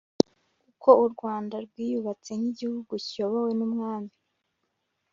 [0.69, 4.11] uko u Rwanda rwiyubatse nk igihugu kiyobowe n umwami